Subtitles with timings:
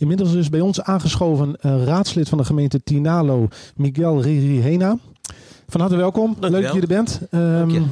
[0.00, 4.98] Inmiddels is bij ons aangeschoven uh, raadslid van de gemeente Tinalo, Miguel Ririhena.
[5.68, 6.36] Van harte welkom.
[6.38, 7.20] Dank Leuk dat je er bent.
[7.30, 7.90] Um,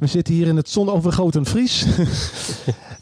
[0.00, 1.86] we zitten hier in het zonovergoten Fries.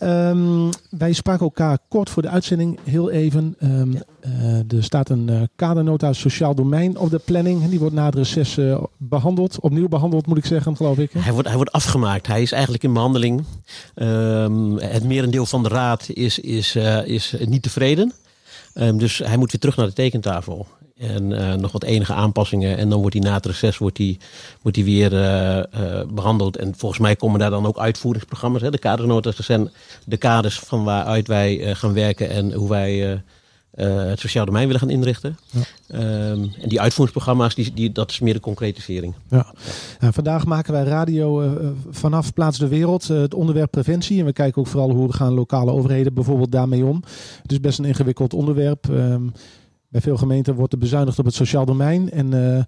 [0.00, 0.70] um,
[1.04, 3.56] wij spraken elkaar kort voor de uitzending heel even.
[3.62, 4.00] Um, ja.
[4.26, 7.68] uh, er staat een uh, kadernota sociaal domein op de planning.
[7.68, 9.60] Die wordt na het reces uh, behandeld.
[9.60, 11.12] Opnieuw behandeld moet ik zeggen, geloof ik.
[11.12, 11.20] Hè?
[11.20, 12.26] Hij, wordt, hij wordt afgemaakt.
[12.26, 13.44] Hij is eigenlijk in behandeling.
[14.76, 18.12] het merendeel van de raad is, is, is niet tevreden.
[18.94, 20.66] dus hij moet weer terug naar de tekentafel.
[20.98, 22.76] En uh, nog wat enige aanpassingen.
[22.76, 24.18] En dan wordt hij na het reces wordt hij,
[24.62, 26.56] wordt hij weer uh, uh, behandeld.
[26.56, 28.62] En volgens mij komen daar dan ook uitvoeringsprogramma's.
[28.62, 28.70] Hè?
[28.70, 29.70] De kadersnotas, dat zijn
[30.04, 33.22] de kaders van waaruit wij gaan werken en hoe wij
[33.70, 35.38] het sociaal domein willen gaan inrichten.
[35.50, 35.60] Ja.
[36.30, 39.14] Um, en die uitvoeringsprogramma's, die, die, dat is meer de concretisering.
[39.30, 39.54] Ja.
[40.00, 40.12] ja.
[40.12, 41.52] vandaag maken wij radio
[41.90, 44.18] vanaf Plaats de Wereld, het onderwerp preventie.
[44.18, 47.02] En we kijken ook vooral hoe gaan lokale overheden bijvoorbeeld daarmee om.
[47.42, 48.88] Het is best een ingewikkeld onderwerp.
[48.90, 49.32] Um,
[49.88, 52.10] bij veel gemeenten wordt er bezuinigd op het sociaal domein.
[52.10, 52.62] En uh,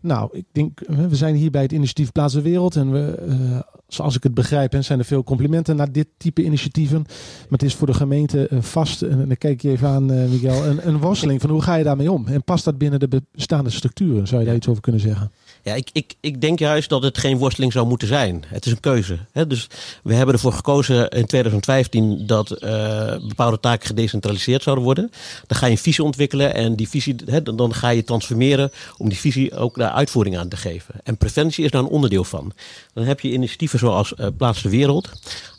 [0.00, 2.76] nou, ik denk, we zijn hier bij het initiatief Plaats de Wereld.
[2.76, 3.58] En we, uh,
[3.88, 7.02] zoals ik het begrijp, hè, zijn er veel complimenten naar dit type initiatieven.
[7.06, 10.64] Maar het is voor de gemeente uh, vast, en dan kijk je even aan, Miguel,
[10.64, 12.26] een, een worsteling van hoe ga je daarmee om?
[12.26, 14.26] En past dat binnen de bestaande structuren?
[14.26, 15.30] Zou je daar iets over kunnen zeggen?
[15.66, 18.44] Ja, ik, ik, ik denk juist dat het geen worsteling zou moeten zijn.
[18.46, 19.18] Het is een keuze.
[19.32, 19.46] Hè?
[19.46, 19.66] Dus
[20.02, 25.10] we hebben ervoor gekozen in 2015 dat uh, bepaalde taken gedecentraliseerd zouden worden.
[25.46, 29.08] Dan ga je een visie ontwikkelen en die visie, hè, dan ga je transformeren om
[29.08, 30.94] die visie ook daar uitvoering aan te geven.
[31.02, 32.52] En preventie is daar een onderdeel van.
[32.94, 35.10] Dan heb je initiatieven zoals uh, de Wereld.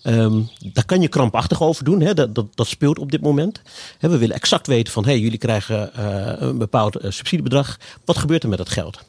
[0.04, 2.02] Um, daar kan je krampachtig over doen.
[2.02, 2.14] Hè?
[2.14, 3.62] Dat, dat, dat speelt op dit moment.
[4.00, 7.78] We willen exact weten van hey, jullie krijgen uh, een bepaald uh, subsidiebedrag.
[8.06, 9.00] Wat gebeurt er met dat geld?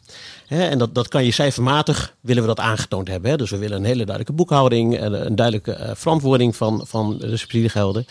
[0.48, 3.31] En dat, dat kan je cijfermatig willen we dat aangetoond hebben.
[3.31, 3.37] He.
[3.37, 8.07] Dus we willen een hele duidelijke boekhouding, en een duidelijke verantwoording van, van de subsidiegelden.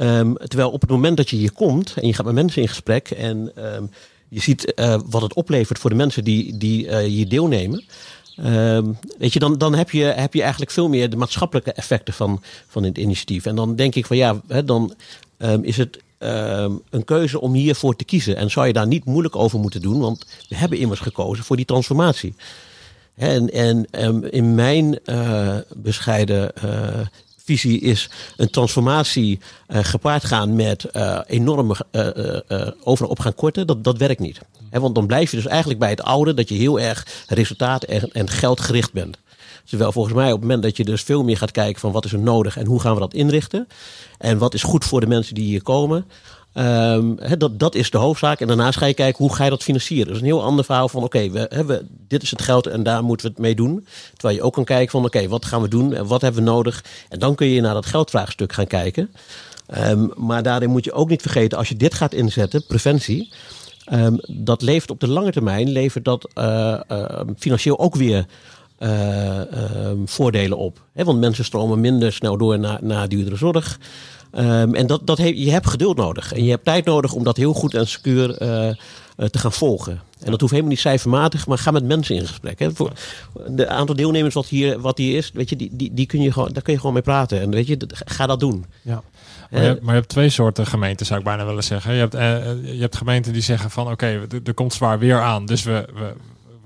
[0.00, 2.68] Um, terwijl op het moment dat je hier komt en je gaat met mensen in
[2.68, 3.90] gesprek en um,
[4.28, 7.84] je ziet uh, wat het oplevert voor de mensen die, die uh, hier deelnemen.
[8.44, 12.14] Um, weet je, dan, dan heb, je, heb je eigenlijk veel meer de maatschappelijke effecten
[12.14, 13.46] van, van het initiatief.
[13.46, 14.94] En dan denk ik van ja, hè, dan
[15.38, 18.36] um, is het um, een keuze om hiervoor te kiezen.
[18.36, 21.56] En zou je daar niet moeilijk over moeten doen, want we hebben immers gekozen voor
[21.56, 22.34] die transformatie.
[23.14, 26.52] En, en um, in mijn uh, bescheiden
[27.46, 33.66] visie is een transformatie uh, gepaard gaan met uh, enorme uh, overal op gaan korten.
[33.66, 34.40] Dat, dat werkt niet.
[34.70, 38.10] Want dan blijf je dus eigenlijk bij het oude, dat je heel erg resultaat en,
[38.12, 39.18] en geldgericht bent.
[39.64, 42.04] Terwijl volgens mij op het moment dat je dus veel meer gaat kijken van wat
[42.04, 43.68] is er nodig en hoe gaan we dat inrichten.
[44.18, 46.06] En wat is goed voor de mensen die hier komen.
[46.56, 48.40] He, dat, dat is de hoofdzaak.
[48.40, 50.06] En daarnaast ga je kijken hoe ga je dat financieren.
[50.06, 52.82] Dat is een heel ander verhaal van oké, we, we, dit is het geld en
[52.82, 53.86] daar moeten we het mee doen.
[54.12, 56.50] Terwijl je ook kan kijken van oké, wat gaan we doen en wat hebben we
[56.50, 56.84] nodig.
[57.08, 59.10] En dan kun je naar dat geldvraagstuk gaan kijken.
[59.78, 63.32] Um, maar daarin moet je ook niet vergeten, als je dit gaat inzetten, preventie.
[63.92, 66.80] Um, dat levert op de lange termijn levert dat uh,
[67.38, 68.26] financieel ook weer
[68.78, 69.40] uh,
[70.04, 70.80] voordelen op.
[70.92, 73.78] Want mensen stromen minder snel door naar, naar duurdere zorg.
[74.38, 76.32] Um, en dat, dat he, je hebt geduld nodig.
[76.32, 78.74] En je hebt tijd nodig om dat heel goed en secuur uh, uh,
[79.26, 80.00] te gaan volgen.
[80.20, 82.58] En dat hoeft helemaal niet cijfermatig, maar ga met mensen in gesprek.
[82.58, 82.74] Hè.
[82.74, 82.92] Voor
[83.48, 86.32] de aantal deelnemers wat hier, wat hier is, weet je, die, die, die kun je
[86.32, 87.40] gewoon, daar kun je gewoon mee praten.
[87.40, 88.64] En weet je, ga dat doen.
[88.82, 89.02] Ja.
[89.50, 91.92] Maar je, hebt, maar je, hebt, twee soorten gemeenten, zou ik bijna willen zeggen.
[91.92, 92.20] Je hebt, uh,
[92.74, 95.46] je hebt gemeenten die zeggen van oké, okay, er komt zwaar weer aan.
[95.46, 96.12] Dus we, we,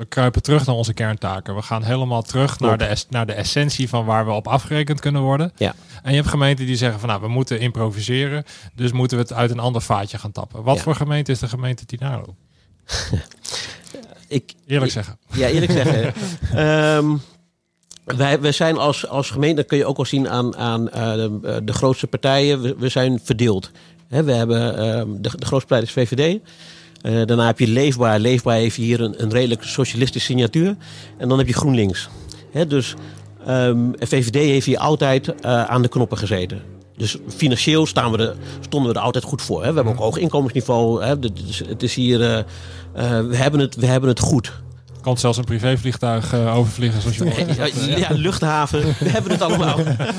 [0.01, 1.55] we kruipen terug naar onze kerntaken.
[1.55, 5.23] We gaan helemaal terug naar de, naar de essentie van waar we op afgerekend kunnen
[5.23, 5.53] worden.
[5.57, 5.75] Ja.
[6.03, 8.45] En je hebt gemeenten die zeggen van nou, we moeten improviseren.
[8.75, 10.63] Dus moeten we het uit een ander vaatje gaan tappen.
[10.63, 10.83] Wat ja.
[10.83, 12.35] voor gemeente is de gemeente Tinaro?
[14.29, 15.19] ik, eerlijk zeggen.
[15.33, 16.15] Ja, eerlijk zeggen.
[16.97, 17.21] um,
[18.19, 21.13] wij, wij zijn als, als gemeente, dat kun je ook al zien aan, aan uh,
[21.13, 23.71] de, de grootste partijen, we, we zijn verdeeld.
[24.09, 26.41] He, we hebben uh, de, de grootste partij is VVD.
[27.03, 28.19] Uh, daarna heb je Leefbaar.
[28.19, 30.77] Leefbaar heeft hier een, een redelijk socialistische signatuur.
[31.19, 32.09] En dan heb je GroenLinks.
[32.51, 32.95] He, dus
[33.49, 35.35] um, VVD heeft hier altijd uh,
[35.65, 36.63] aan de knoppen gezeten.
[36.97, 39.65] Dus financieel staan we de, stonden we er altijd goed voor.
[39.65, 39.69] Hè.
[39.69, 41.05] We hebben ook hoog inkomensniveau.
[41.05, 41.19] Hè.
[41.19, 42.39] Dus het is hier, uh,
[43.29, 44.53] we, hebben het, we hebben het goed.
[45.03, 47.25] Kan zelfs een privévliegtuig uh, overvliegen zoals je
[47.57, 48.81] ja, ja, ja, luchthaven.
[48.81, 49.79] We hebben het allemaal.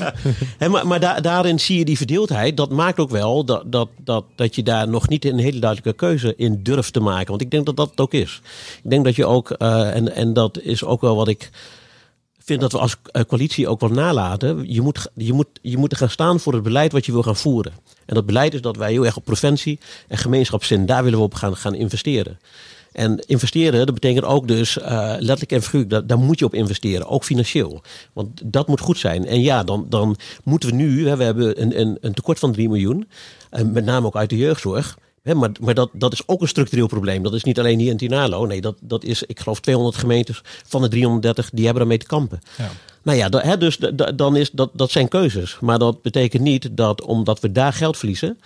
[0.57, 2.57] He, maar maar da daarin zie je die verdeeldheid.
[2.57, 5.93] Dat maakt ook wel dat, dat, dat, dat je daar nog niet een hele duidelijke
[5.93, 7.27] keuze in durft te maken.
[7.27, 8.41] Want ik denk dat dat het ook is.
[8.83, 11.49] Ik denk dat je ook, uh, en, en dat is ook wel wat ik
[12.43, 14.73] vind dat we als coalitie ook wel nalaten.
[14.73, 17.35] Je moet, je, moet, je moet gaan staan voor het beleid wat je wil gaan
[17.35, 17.73] voeren.
[18.05, 21.25] En dat beleid is dat wij heel erg op preventie en gemeenschapszin, daar willen we
[21.25, 22.39] op gaan, gaan investeren.
[22.91, 24.85] En investeren, dat betekent ook dus uh,
[25.19, 27.81] letterlijk en figuurlijk, daar, daar moet je op investeren, ook financieel.
[28.13, 29.25] Want dat moet goed zijn.
[29.25, 32.51] En ja, dan, dan moeten we nu, hè, we hebben een, een, een tekort van
[32.51, 33.07] 3 miljoen.
[33.49, 34.97] En met name ook uit de jeugdzorg.
[35.23, 37.23] Hè, maar maar dat, dat is ook een structureel probleem.
[37.23, 38.45] Dat is niet alleen hier in Tinalo.
[38.45, 42.05] Nee, dat, dat is, ik geloof, 200 gemeentes van de 330 die hebben daarmee te
[42.05, 42.39] kampen.
[42.57, 42.69] Ja.
[43.03, 45.57] Nou ja, dat, hè, dus da- da- dan is, dat, dat zijn keuzes.
[45.59, 48.39] Maar dat betekent niet dat omdat we daar geld verliezen,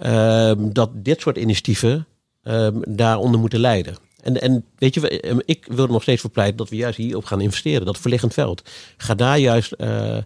[0.00, 2.06] ehm, dat dit soort initiatieven
[2.42, 3.96] ehm, daaronder moeten leiden.
[4.22, 6.96] En, en weet je, ehm, ik wil er nog steeds voor pleiten dat we juist
[6.96, 7.86] hierop gaan investeren.
[7.86, 8.62] Dat verliggend veld.
[8.96, 10.16] Ga daar juist eh,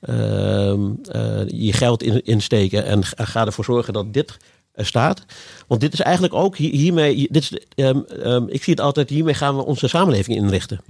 [0.00, 4.36] ehm, eh, je geld in, in steken en ga, ervoor zorgen dat dit
[4.72, 5.24] er staat.
[5.66, 7.52] Want dit is eigenlijk ook hier- hiermee, dit is,
[8.46, 10.80] ik zie het altijd, hiermee gaan we onze samenleving inrichten.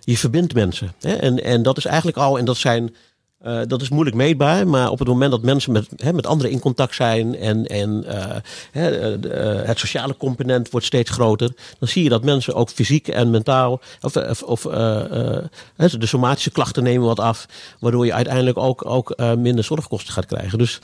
[0.00, 0.92] Je verbindt mensen.
[1.00, 1.14] Hè?
[1.14, 2.94] En, en dat is eigenlijk al, en dat zijn.
[3.40, 6.52] Eh, dat is moeilijk meetbaar, maar op het moment dat mensen met, hè, met anderen
[6.52, 8.36] in contact zijn en, en eh,
[8.70, 13.08] hè, eh, het sociale component wordt steeds groter, dan zie je dat mensen ook fysiek
[13.08, 17.46] en mentaal, of, of, de somatische klachten nemen wat af,
[17.78, 20.58] waardoor je uiteindelijk ook, ook minder zorgkosten gaat krijgen.
[20.58, 20.78] Dus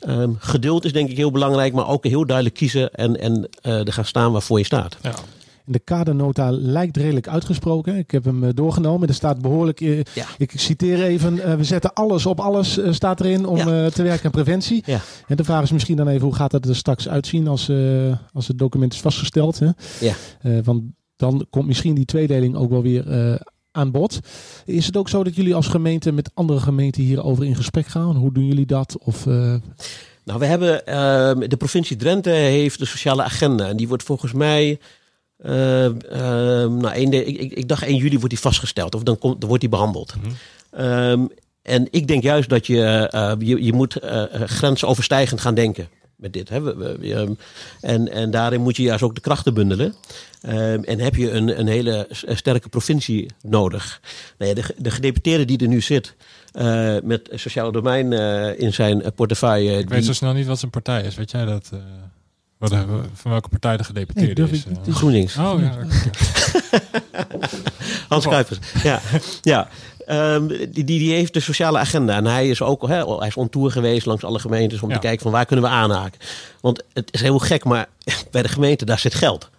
[0.00, 3.92] ehm, geduld is denk ik heel belangrijk, maar ook heel duidelijk kiezen en, en er
[3.92, 4.96] gaan staan waarvoor je staat.
[5.02, 5.14] Ja.
[5.66, 7.96] En De kadernota lijkt redelijk uitgesproken.
[7.96, 9.08] Ik heb hem eh, doorgenomen.
[9.08, 10.26] Er staat behoorlijk, eh, Ja.
[10.38, 13.90] ik citeer even, eh, we zetten alles op alles, staat erin om Ja.
[13.90, 14.82] te werken aan preventie.
[14.86, 15.00] Ja.
[15.26, 17.70] En de vraag is misschien dan even, hoe gaat het er straks uitzien als,
[18.32, 19.58] als het document is vastgesteld?
[19.58, 19.68] Hè?
[20.00, 20.14] Ja.
[20.62, 20.82] Want
[21.16, 23.04] dan komt misschien die tweedeling ook wel weer
[23.70, 24.20] aan bod.
[24.64, 28.16] Is het ook zo dat jullie als gemeente met andere gemeenten hierover in gesprek gaan?
[28.16, 28.98] Hoe doen jullie dat?
[29.04, 29.24] Of,
[30.24, 33.68] Nou, we hebben ehm, de provincie Drenthe heeft de sociale agenda.
[33.68, 34.78] En die wordt volgens mij.
[35.42, 38.94] Ehm, ehm, nou, 1 de, ik, ik, ik dacht 1 juli wordt die vastgesteld.
[38.94, 40.14] Of dan, komt, dan wordt die behandeld.
[40.70, 41.24] Ehm,
[41.62, 45.88] en ik denk juist dat je, eh, je, je moet eh, grensoverstijgend gaan denken.
[46.16, 46.48] Met dit.
[46.48, 46.60] Hè.
[46.60, 47.36] We- we- we,
[47.80, 49.94] en, en daarin moet je juist ook de krachten bundelen.
[50.40, 54.00] En heb je een, een hele sterke provincie nodig.
[54.38, 56.14] Nou ja, de, de gedeputeerde die er nu zit.
[56.52, 58.12] eh, met sociaal domein
[58.58, 59.70] in zijn portefeuille.
[59.78, 61.14] Ik die- weet zo snel niet wat zijn partij is.
[61.14, 61.70] Weet jij dat?
[61.72, 61.78] eh,
[62.58, 62.70] wat,
[63.14, 64.64] van welke partij de Nee, gedeputeerde durf is?
[64.64, 64.94] ik eh?
[64.94, 65.36] GroenLinks.
[65.36, 65.76] Oh ja.
[68.08, 68.58] Hans Kuipers.
[68.82, 69.00] Ja,
[69.42, 69.68] ja.
[70.06, 72.16] Ehm, die, die, die heeft de sociale agenda.
[72.16, 74.94] En hij is ook hè, hij is on tour geweest langs alle gemeentes om Ja.
[74.94, 76.20] te kijken van waar kunnen we aanhaken.
[76.60, 77.86] Want het is heel gek, maar
[78.30, 79.50] bij de gemeente daar zit geld.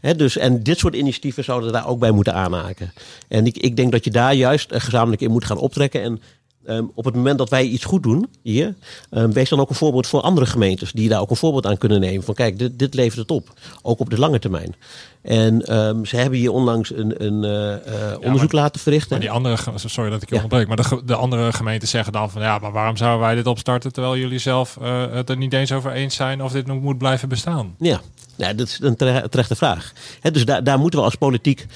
[0.00, 2.92] Hè, dus, en dit soort initiatieven zouden daar ook bij moeten aanhaken.
[3.28, 6.02] En ik, ik denk dat je daar juist eh, gezamenlijk in moet gaan optrekken.
[6.02, 6.22] En
[6.70, 8.74] ehm, op het moment dat wij iets goed doen hier,
[9.10, 11.78] ehm, wees dan ook een voorbeeld voor andere gemeentes die daar ook een voorbeeld aan
[11.78, 12.24] kunnen nemen.
[12.24, 13.52] Van kijk, dit, dit levert het op.
[13.82, 14.74] Ook op de lange termijn.
[15.22, 17.72] En ehm, ze hebben hier onlangs een, een eh,
[18.12, 19.10] eh, onderzoek laten verrichten.
[19.10, 20.42] Maar die andere, sorry dat ik je Ja.
[20.42, 23.92] onderbreek, maar de, andere gemeenten zeggen dan van ja, maar waarom zouden wij dit opstarten
[23.92, 26.98] terwijl jullie zelf eh, het er niet eens over eens zijn of dit nog moet
[26.98, 27.74] blijven bestaan?
[27.78, 28.00] Ja.
[28.36, 29.92] Ja, dat is een tere- terechte vraag.
[30.32, 31.66] Dus daar, daar moeten we als politiek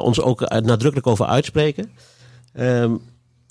[0.00, 1.90] ons ook nadrukkelijk over uitspreken.
[2.52, 2.92] Ehm,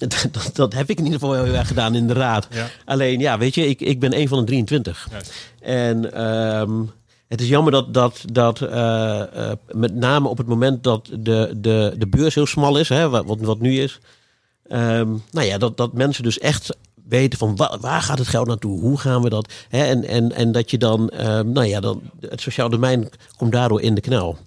[0.09, 2.47] dat, dat heb ik in ieder geval heel erg gedaan in de raad.
[2.51, 2.67] Ja.
[2.85, 5.07] Alleen, ja, weet je, ik, ik ben een van de 23.
[5.11, 5.31] Juist.
[5.59, 6.71] En ehm,
[7.27, 11.53] het is jammer dat, dat, dat eh, eh, met name op het moment dat de,
[11.57, 13.99] de, de beurs heel smal is, hè, wat, wat nu is.
[14.67, 16.75] ehm, nou ja, dat, dat mensen dus echt
[17.07, 18.79] weten van wa- waar gaat het geld naartoe?
[18.79, 19.51] Hoe gaan we dat?
[19.69, 23.51] Hè, en, en, en dat je dan, ehm, nou ja, dan, het sociaal domein komt
[23.51, 24.37] daardoor in de knel.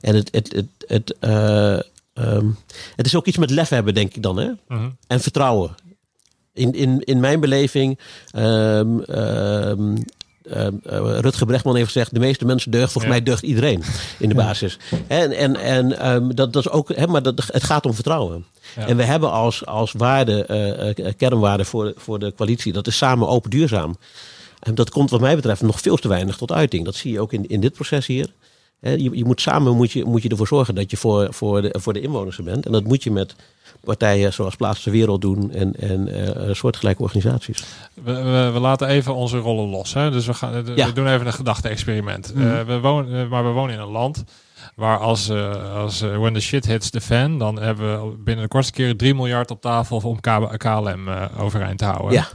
[0.00, 1.78] En het, het, het, het, eh,
[2.18, 2.46] ehm,
[2.96, 4.36] het is ook iets met lef hebben, denk ik dan.
[4.36, 4.50] Hè?
[4.68, 4.88] Mhm.
[5.06, 5.74] en vertrouwen.
[6.52, 7.98] In, in, in mijn beleving,
[8.32, 8.80] eh,
[11.20, 12.90] Rutger Brechtman heeft gezegd: de meeste mensen deugen.
[12.90, 13.18] Volgens Ja.
[13.18, 13.82] mij deugt iedereen
[14.18, 14.78] in de basis.
[15.06, 15.88] En, en, en
[16.34, 18.44] dat, dat is ook, hè, maar dat, het gaat om vertrouwen.
[18.76, 18.86] Ja.
[18.86, 23.28] En we hebben als, als waarde, eh, kernwaarde voor, voor de coalitie, dat is samen
[23.28, 23.96] open duurzaam.
[24.58, 26.84] En dat komt wat mij betreft nog veel te weinig tot uiting.
[26.84, 28.32] Dat zie je ook in, in dit proces hier.
[28.80, 31.74] Je, je moet samen moet je, moet je ervoor zorgen dat je voor, voor, de,
[31.78, 32.66] voor de inwoners er bent.
[32.66, 33.34] En dat moet je met
[33.84, 37.64] partijen zoals Plaats de Wereld doen en, en eh, soortgelijke organisaties.
[37.94, 39.94] We, we, we laten even onze rollen los.
[39.94, 40.10] Hè?
[40.10, 42.32] Dus we, gaan, we doen even een gedachte-experiment.
[42.32, 44.24] Eh, we wonen, eh, maar we wonen in een land
[44.74, 48.44] waar als, eh, als eh, when the shit hits the fan, dan hebben we binnen
[48.44, 50.20] de kortste keren 3 miljard op tafel om
[50.56, 52.12] KLM eh, overeind te houden.
[52.12, 52.28] Ja.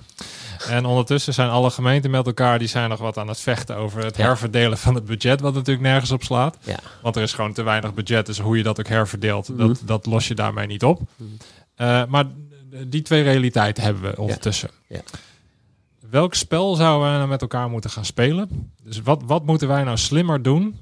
[0.77, 4.03] En ondertussen zijn alle gemeenten met elkaar, die zijn nog wat aan het vechten over
[4.05, 4.23] het Ja.
[4.23, 6.57] herverdelen van het budget, wat natuurlijk nergens op slaat.
[6.61, 6.79] Ja.
[7.01, 9.57] Want er is gewoon te weinig budget, dus hoe je dat ook herverdeelt, Mhm.
[9.57, 11.01] dat, dat los je daarmee niet op.
[11.75, 12.25] Eh, maar
[12.87, 14.69] die twee realiteiten hebben we ondertussen.
[14.87, 15.01] Ja.
[16.09, 18.71] Welk spel zouden wij nou met elkaar moeten gaan spelen?
[18.83, 20.79] Dus wat, wat moeten wij nou slimmer doen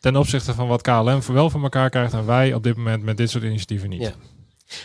[0.00, 3.02] ten opzichte van wat KLM voor wel voor elkaar krijgt en wij op dit moment
[3.02, 4.14] met dit soort initiatieven niet?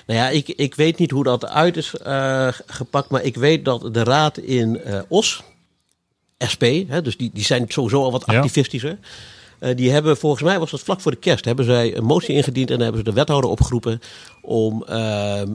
[0.05, 3.65] Nou ja, ik, ik weet niet hoe dat uit is eh, gepakt, maar ik weet
[3.65, 5.43] dat de raad in eh, Os,
[6.51, 8.35] SP, hè, dus die, die zijn sowieso al wat Ja.
[8.37, 8.97] activistischer.
[9.59, 12.35] Eh, die hebben volgens mij was dat vlak voor de kerst hebben zij een motie
[12.35, 14.01] ingediend en hebben ze de wethouder opgeroepen
[14.41, 14.83] om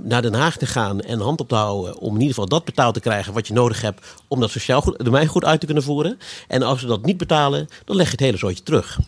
[0.02, 2.64] naar Den Haag te gaan en hand op te houden om in ieder geval dat
[2.64, 5.66] betaald te krijgen wat je nodig hebt om dat sociaal goed, domein goed uit te
[5.66, 6.18] kunnen voeren.
[6.49, 8.99] En als ze dat niet betalen, dan leg je het hele zootje terug.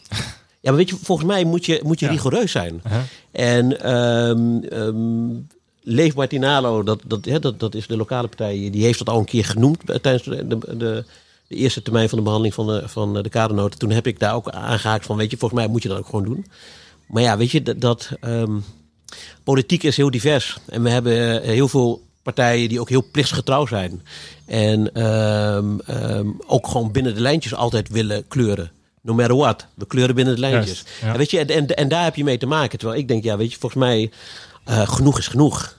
[0.61, 2.13] Ja, maar weet je, volgens mij moet je, moet je Ja.
[2.13, 2.81] rigoureus zijn.
[2.87, 3.01] Uh-huh.
[3.31, 5.41] En ehm ehm
[5.83, 9.19] Leef Martinalo, dat, dat, hè, dat, dat is de lokale partij, die heeft dat al
[9.19, 11.05] een keer genoemd tijdens de, de, de,
[11.47, 13.79] de eerste termijn van de behandeling van de, van de kadernoten.
[13.79, 16.07] Toen heb ik daar ook aangehaakt van, weet je, volgens mij moet je dat ook
[16.07, 16.47] gewoon doen.
[17.07, 18.53] Maar ja, weet je, dat, dat ehm,
[19.45, 20.59] politiek is heel divers.
[20.67, 24.03] En we hebben eh, heel veel partijen die ook heel plichtsgetrouw zijn.
[24.47, 24.97] En
[26.47, 28.71] ook gewoon binnen de lijntjes altijd willen kleuren.
[29.03, 29.67] No matter what.
[29.75, 30.83] We kleuren binnen de lijntjes.
[30.85, 31.13] Juist, ja.
[31.13, 32.79] En, weet je, en, en, en daar heb je mee te maken.
[32.79, 34.11] Terwijl ik denk, ja, weet je, volgens mij
[34.69, 35.77] eh, genoeg is genoeg.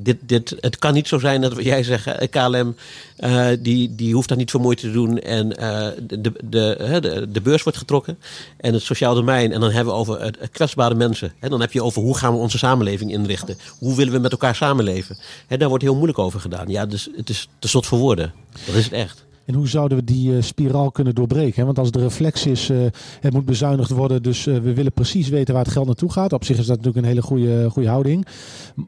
[0.00, 2.76] Dit, dit, het kan niet zo zijn dat wat jij zegt, eh, KLM,
[3.16, 5.18] eh, die, die hoeft daar niet voor moeite te doen.
[5.18, 8.18] En de, de, de, de, beurs wordt getrokken.
[8.56, 9.52] En het sociaal domein.
[9.52, 11.32] En dan hebben we over kwetsbare mensen.
[11.40, 13.58] En dan heb je over hoe gaan we onze samenleving inrichten.
[13.78, 15.18] Hoe willen we met elkaar samenleven.
[15.46, 16.68] Hè, daar wordt heel moeilijk over gedaan.
[16.68, 18.32] Ja, dus het is te slot voor woorden.
[18.66, 19.26] Dat is het echt.
[19.48, 21.64] En hoe zouden we die eh, spiraal kunnen doorbreken?
[21.64, 22.76] Want als de reflex is, eh,
[23.20, 26.32] het moet bezuinigd worden, dus eh, we willen precies weten waar het geld naartoe gaat.
[26.32, 28.26] Op zich is dat natuurlijk een hele goede, goede houding.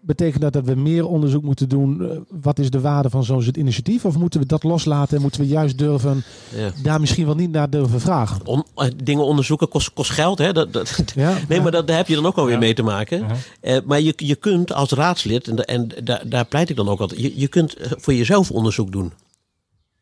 [0.02, 2.24] Betekent dat dat we meer onderzoek moeten doen?
[2.40, 4.04] Wat is de waarde van zo'n initiatief?
[4.04, 6.24] Of moeten we dat loslaten en moeten we juist durven,
[6.56, 6.70] Ja.
[6.82, 8.64] daar misschien wel niet naar durven vragen?
[9.04, 10.38] Dingen onderzoeken kost, kost geld.
[10.38, 10.52] Hè?
[10.52, 13.20] Dat, dat, Ja, Nee, maar dat, daar heb je dan ook alweer mee te maken.
[13.62, 13.86] Uh-huh.
[13.86, 17.20] Maar je, je kunt als raadslid, en, en daar, daar pleit ik dan ook altijd,
[17.20, 19.12] je, je kunt voor jezelf onderzoek doen.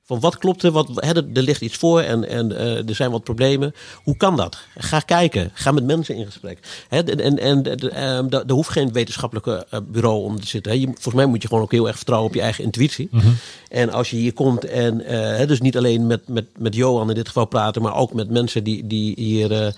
[0.09, 2.95] Van wat klopt er, wat, hè, er, er ligt iets voor en, en eh, er
[2.95, 3.75] zijn wat problemen.
[4.03, 4.59] Hoe kan dat?
[4.77, 6.59] Ga kijken, ga met mensen in gesprek.
[6.89, 10.73] Hè, en en, en ehm, daar hoeft geen wetenschappelijke eh, bureau om te zitten.
[10.73, 10.79] Hè.
[10.79, 13.11] Je, volgens mij moet je gewoon ook heel erg vertrouwen op je eigen intuïtie.
[13.69, 17.09] En als je hier komt en eh, hè, dus niet alleen met, met, met Johan
[17.09, 19.75] in dit geval praten, maar ook met mensen die, die hier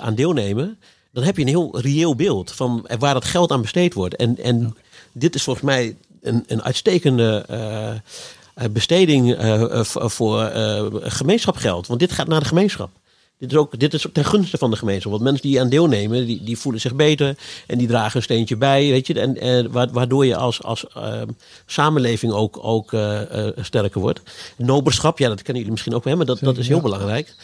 [0.00, 0.78] aan deelnemen,
[1.12, 4.16] dan heb je een heel reëel beeld van waar dat geld aan besteed wordt.
[4.16, 4.76] En, en
[5.12, 7.44] dit is volgens mij een, een uitstekende
[8.70, 11.86] besteding eh, eh, voor eh, gemeenschapgeld.
[11.86, 12.90] Want dit gaat naar de gemeenschap.
[13.38, 15.12] Dit is ook dit is ten gunste van de gemeenschap.
[15.12, 17.36] Want mensen die aan deelnemen, die, die voelen zich beter.
[17.66, 18.90] En die dragen een steentje bij.
[18.90, 21.28] Weet je, en, en wa- waardoor je als, als ehm,
[21.66, 24.20] samenleving ook, ook eh, eh, sterker wordt.
[24.56, 26.82] Noberschap, ja, dat kennen jullie misschien ook wel, maar dat, dat is heel ja.
[26.82, 27.34] belangrijk.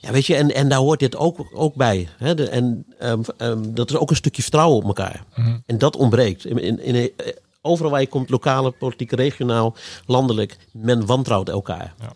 [0.00, 2.08] Ja, weet je, en, en daar hoort dit ook, ook bij.
[2.16, 2.34] Hè?
[2.34, 5.24] De, en ehm, ehm, dat is ook een stukje vertrouwen op elkaar.
[5.66, 6.44] En dat ontbreekt.
[6.44, 7.32] In, in, in, eh,
[7.62, 9.76] overal waar je komt, lokale, politiek, regionaal,
[10.06, 11.94] landelijk, men wantrouwt elkaar.
[12.00, 12.12] Ja.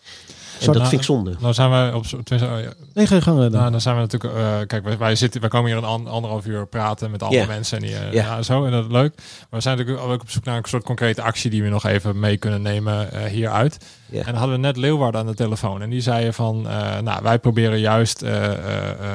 [0.59, 1.35] En dat nou, vind ik zonde.
[1.39, 3.51] Nou zijn we op tenminste, oh Nee, eh, dan.
[3.51, 4.33] Nou, dan zijn we natuurlijk.
[4.35, 7.47] eh, kijk, wij, wij zitten, wij komen hier een an- anderhalf uur praten met alle
[7.47, 8.23] mensen en die, eh, Ja.
[8.23, 9.13] ja, zo en dat is leuk.
[9.15, 11.85] Maar we zijn natuurlijk ook op zoek naar een soort concrete actie die we nog
[11.85, 13.77] even mee kunnen nemen hieruit.
[14.11, 16.61] En dan hadden we net Leeuwarden aan de telefoon en die zeiden van,
[17.03, 18.23] nou, wij proberen juist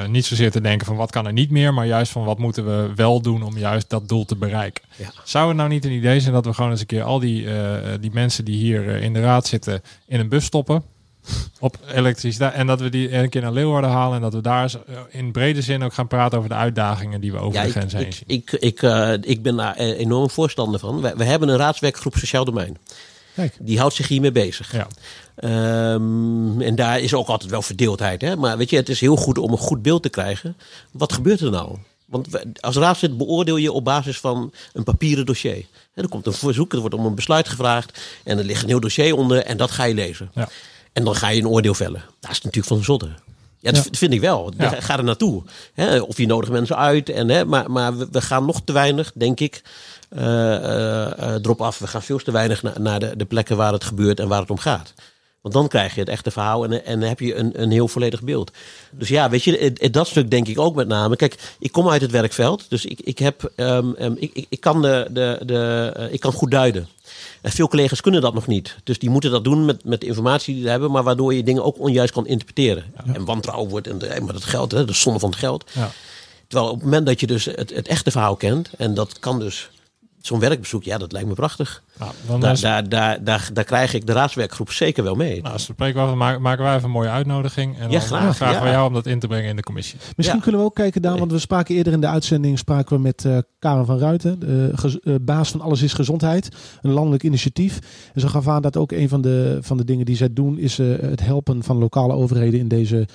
[0.09, 2.65] niet zozeer te denken van wat kan er niet meer, maar juist van wat moeten
[2.67, 4.85] we wel doen om juist dat doel te bereiken.
[4.97, 5.11] Ja.
[5.25, 7.47] Zou het nou niet een idee zijn dat we gewoon eens een keer al die,
[8.01, 10.83] die mensen die hier in de raad zitten in een bus stoppen?
[11.61, 12.55] Op elektriciteit.
[12.55, 14.17] En dat we die een keer naar Leeuwarden halen.
[14.17, 17.33] En dat we daar eh, in brede zin ook gaan praten over de uitdagingen die
[17.33, 18.25] we over Ja, de ik, grens heen ik, zien.
[18.27, 21.01] ik, ik, eh, ik ben daar eh, enorm voorstander van.
[21.01, 22.79] We, we hebben een raadswerkgroep Sociaal Domein.
[23.35, 23.57] Kijk.
[23.61, 24.73] Die houdt zich hiermee bezig.
[24.73, 24.87] Ja.
[25.35, 28.21] Ehm, en daar is ook altijd wel verdeeldheid.
[28.21, 28.37] Hè?
[28.37, 30.57] Maar weet je, het is heel goed om een goed beeld te krijgen.
[30.91, 31.77] Wat gebeurt er nou?
[32.07, 32.27] Want
[32.61, 35.65] als raadslid beoordeel je op basis van een papieren dossier.
[35.93, 38.01] Hè, er komt een verzoek, er wordt om een besluit gevraagd.
[38.25, 40.31] En er ligt een heel dossier onder en dat ga je lezen.
[40.35, 40.49] Ja.
[40.93, 42.03] En dan ga je een oordeel vellen.
[42.21, 43.09] Dat is natuurlijk van de zotte.
[43.59, 43.91] Ja, dat Ja.
[43.93, 44.53] vind ik wel.
[44.59, 44.71] Ja.
[44.81, 45.43] Ga er naartoe.
[45.75, 47.09] Hè, of je nodigt mensen uit.
[47.09, 49.63] En, hè, maar maar we, gaan nog te weinig, denk ik,
[50.09, 51.79] eh, eh, eh, erop af.
[51.79, 54.41] We gaan veel te weinig na- naar de, de plekken waar het gebeurt en waar
[54.41, 54.95] het om gaat.
[55.41, 58.23] Want dan krijg je het echte verhaal en, en heb je een, een heel volledig
[58.23, 58.51] beeld.
[58.91, 61.17] Dus ja, weet je, dat stuk denk ik ook met name.
[61.17, 64.83] Kijk, ik kom uit het werkveld, dus ik, ik, heb, ehm, ehm, ik, ik, kan
[64.83, 66.89] de, de, de, eh, ik kan goed duiden.
[67.41, 68.77] En veel collega's kunnen dat nog niet.
[68.85, 71.43] Dus die moeten dat doen met, met de informatie die ze hebben, maar waardoor je
[71.43, 72.85] dingen ook onjuist kan interpreteren.
[73.13, 75.71] En wantrouwen wordt, en eh, maar dat geld, hè, de zonde van het geld.
[75.73, 75.91] Ja.
[76.47, 79.39] Terwijl op het moment dat je dus het, het echte verhaal kent, en dat kan
[79.39, 79.71] dus
[80.21, 81.83] zo'n werkbezoek, ja, dat lijkt me prachtig.
[82.01, 85.43] Nou, dan Daar, is- daar, daar, daar, daar krijg ik de raadswerkgroep zeker wel mee.
[85.43, 87.79] nou, spreken we af, maken, maken wij even een mooie uitnodiging.
[87.79, 88.63] En Ja, dan graag, vragen ja.
[88.63, 89.99] we jou om dat in te brengen in de commissie.
[90.17, 90.43] Misschien Ja.
[90.43, 93.25] kunnen we ook kijken, Daan, want we spraken eerder in de uitzending spraken we met
[93.25, 94.73] eh Karen van Ruiten, de
[95.05, 96.49] eh, baas van Alles is Gezondheid,
[96.83, 97.79] een landelijk initiatief.
[98.15, 100.59] En ze gaf aan dat ook een van de, van de dingen die zij doen
[100.59, 103.09] is eh, het helpen van lokale overheden in deze,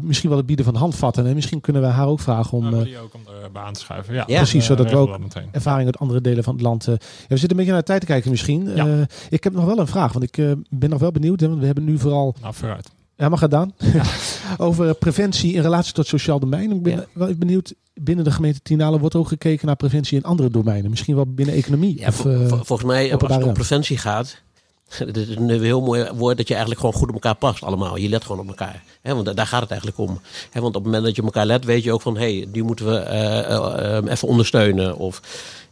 [0.00, 1.26] misschien wel het bieden van handvatten.
[1.26, 3.72] En misschien kunnen we haar ook vragen om Nou, eh, die ook om erbij aan
[3.72, 4.14] te schuiven.
[4.14, 4.36] Ja, Ja.
[4.36, 5.18] Precies, eh, zodat we ook-
[5.52, 6.86] ervaring uit andere delen van het land.
[6.86, 6.94] eh.
[6.94, 8.74] Ja, we zitten een beetje naar de tijd te kijken misschien.
[8.74, 8.86] Ja.
[8.86, 9.00] Eh,
[9.30, 11.40] ik heb nog wel een vraag, want ik eh, ben nog wel benieuwd.
[11.40, 12.34] Hè, want we hebben nu vooral...
[12.40, 12.88] Nou, vooruit.
[13.16, 13.72] Ja, gedaan.
[14.58, 16.70] over preventie in relatie tot sociaal domein.
[16.70, 17.04] Ik ben Ja.
[17.12, 20.90] wel benieuwd, binnen de gemeente Tienalen wordt ook gekeken naar preventie in andere domeinen.
[20.90, 21.98] Misschien wel binnen economie.
[21.98, 24.42] Ja, of, vol- eh, vol- volgens mij, als het om preventie gaat.
[24.90, 27.96] Het is een heel mooi woord dat je eigenlijk gewoon goed op elkaar past allemaal.
[27.96, 28.82] Je let gewoon op elkaar.
[29.02, 30.20] Hè, want da- daar gaat het eigenlijk om.
[30.52, 32.16] Want op het moment dat je op elkaar let, weet je ook van...
[32.16, 34.96] hé, hey, die moeten we eh, eh, eh, even ondersteunen.
[34.96, 35.20] Of,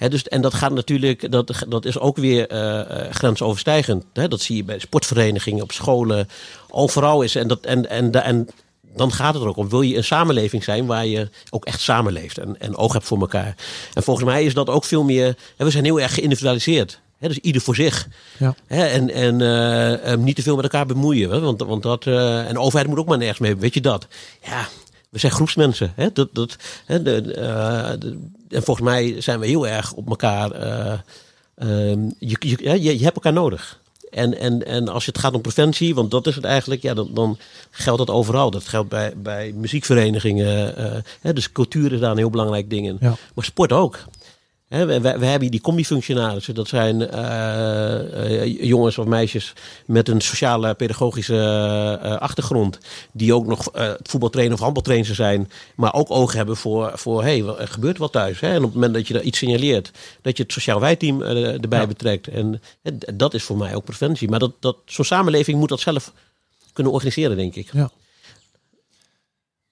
[0.09, 1.33] dus, en dat gaat natuurlijk...
[1.33, 2.47] dat, dat is ook weer
[3.11, 4.05] grensoverstijgend.
[4.13, 6.29] Dat zie je bij sportverenigingen, op scholen.
[6.71, 7.35] Overal is...
[7.35, 8.49] En, dat, en, en, en
[8.95, 9.69] dan gaat het er ook om.
[9.69, 13.21] Wil je een samenleving zijn waar je ook echt samenleeft en, en oog hebt voor
[13.21, 13.55] elkaar?
[13.95, 15.37] En volgens mij is dat ook veel meer.
[15.57, 17.01] We zijn heel erg geïndividualiseerd.
[17.21, 18.09] Dus ieder voor zich.
[18.39, 18.55] Ja.
[18.67, 21.31] En en eh, eh, niet te veel met elkaar bemoeien.
[21.31, 23.57] Hè, want, want dat, eh, en de overheid moet ook maar nergens mee.
[23.57, 24.07] Weet je dat?
[24.45, 24.69] Ja,
[25.11, 25.93] we zijn groepsmensen.
[25.97, 26.57] Hè, dat, dat,
[26.87, 30.51] hè, de, eh, de- en volgens mij zijn we heel erg op elkaar.
[30.51, 30.93] eh,
[31.57, 33.81] ehm, je, je, ja, je, je hebt elkaar nodig.
[34.11, 37.09] En, en, en als het gaat om preventie, want dat is het eigenlijk, ja, dan,
[37.15, 37.39] dan
[37.71, 38.51] geldt dat overal.
[38.51, 40.75] Dat geldt bij, bij muziekverenigingen.
[41.21, 42.97] hè, dus cultuur is daar een heel belangrijk ding in.
[43.01, 43.15] Ja.
[43.35, 43.99] Maar sport ook.
[44.69, 46.55] We, we, we hebben die combi-functionarissen.
[46.55, 49.53] Dat zijn eh, eh, jongens of meisjes
[49.87, 51.35] met een sociale pedagogische
[52.03, 52.79] eh, achtergrond.
[53.13, 53.71] Die ook nog
[54.03, 55.51] voetbaltrainer of handbaltrainer zijn.
[55.77, 58.41] Maar ook oog hebben voor, voor hey, er gebeurt wat thuis.
[58.41, 58.49] Hè?
[58.49, 59.91] En op het moment dat je er iets signaleert,
[60.23, 61.87] dat je het sociaal wijteam erbij Ja.
[61.87, 62.29] betrekt.
[62.29, 62.61] En
[63.15, 64.29] dat is voor mij ook preventie.
[64.29, 66.13] Maar dat, dat, zo'n samenleving moet dat zelf
[66.73, 67.71] kunnen organiseren, denk ik.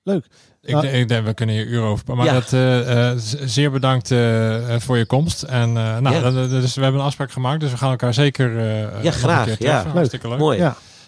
[0.07, 0.25] Leuk.
[0.63, 2.17] Ik, Nou, denk- ik denk, we kunnen hier uren over.
[2.17, 2.33] Maar Ja.
[2.33, 5.43] dat, eh, eh, zeer bedankt eh, voor je komst.
[5.43, 6.31] En nou, Ja.
[6.31, 9.13] dat- dus we hebben een afspraak gemaakt, dus we gaan elkaar zeker eh, nog een
[9.13, 9.71] graag, keer ja.
[9.71, 9.91] treffen.
[9.91, 10.39] Hartstikke leuk.
[10.39, 10.59] Mooi.
[10.59, 10.77] Ja,